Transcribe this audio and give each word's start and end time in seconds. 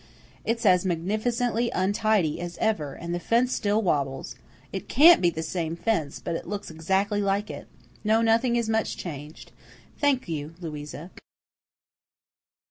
It's 0.43 0.65
as 0.65 0.83
magnificently 0.83 1.69
untidy 1.75 2.39
as 2.41 2.57
ever, 2.57 2.95
and 2.95 3.13
the 3.13 3.19
fence 3.19 3.53
still 3.53 3.83
wobbles. 3.83 4.35
It 4.73 4.89
CAN'T 4.89 5.21
be 5.21 5.29
the 5.29 5.43
same 5.43 5.75
fence, 5.75 6.19
but 6.19 6.35
it 6.35 6.47
looks 6.47 6.71
exactly 6.71 7.21
like 7.21 7.51
it. 7.51 7.67
No, 8.03 8.23
nothing 8.23 8.55
is 8.55 8.67
much 8.67 8.97
changed. 8.97 9.51
Thank 9.99 10.27
you, 10.27 10.55
Louisa." 10.59 11.11